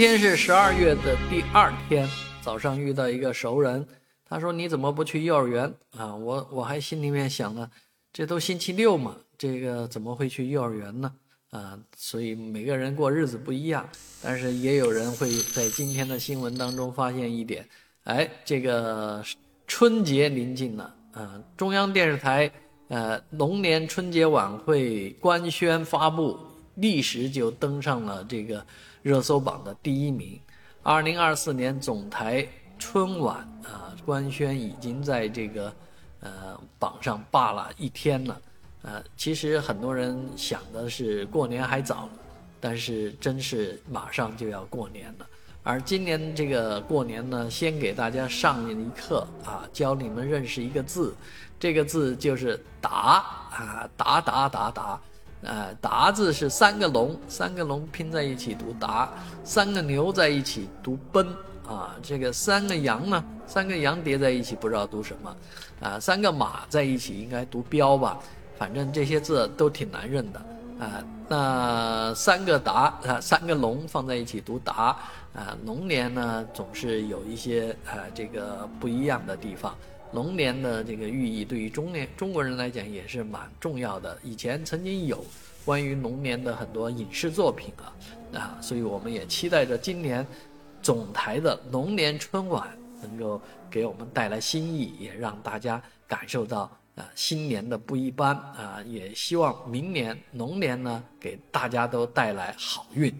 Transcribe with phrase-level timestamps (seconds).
[0.00, 2.08] 今天是十二月的第二天，
[2.40, 3.86] 早上遇到一个熟人，
[4.26, 7.70] 他说：“你怎么不去幼儿园啊？”我我还心里面想呢，
[8.10, 11.12] 这都星期六嘛，这个怎么会去幼儿园呢？
[11.50, 13.86] 啊，所以每个人过日子不一样，
[14.22, 17.68] 但是也有人会在今天的新闻当中发现一点，
[18.04, 19.22] 哎，这个
[19.66, 22.50] 春节临近了啊，中央电视台
[22.88, 26.40] 呃龙年春节晚会官宣发布，
[26.80, 28.64] 历时就登上了这个
[29.02, 30.40] 热搜榜的第一名。
[30.82, 32.46] 二零二四年总台
[32.78, 35.72] 春晚啊，官宣已经在这个
[36.20, 38.40] 呃榜上霸了一天了。
[38.82, 42.08] 呃，其实很多人想的是过年还早，
[42.58, 45.26] 但是真是马上就要过年了。
[45.62, 51.14] 而今年这个过年呢，先给大家上一课啊，教你们认识一个字，
[51.58, 54.98] 这个字就是“达”啊，“达达达达”，
[55.42, 59.08] 呃，“达”字是三个龙，三个龙拼在一起读“达”，
[59.42, 61.26] 三个牛在一起读“奔”
[61.66, 65.36] 啊，这个三个羊呢，三个羊叠在一起不知道读什么，
[65.80, 68.18] 啊，三个马在一起应该读“彪”吧。
[68.58, 70.40] 反正这些字都挺难认的
[70.78, 71.02] 啊。
[71.26, 74.96] 那三个达啊，三个龙放在一起读达
[75.32, 75.56] 啊。
[75.64, 79.74] 龙年呢，总是有一些啊这个不一样的地方。
[80.12, 84.18] 龙年的这个寓意对于中年中国人来讲也是蛮重要的。
[84.22, 85.24] 以前曾经有
[85.64, 87.92] 关于龙年的很多影视作品啊
[88.34, 90.26] 啊，所以我们也期待着今年
[90.82, 96.70] 总台的龙年春晚能够给我们带来新意，也让大家感受到。
[96.96, 103.14] 啊，新年的不一般啊，也希望明年龙年呢，给大家都带来好运。